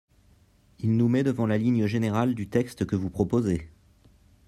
[0.79, 3.69] Il nous met devant la ligne générale du texte que vous proposez.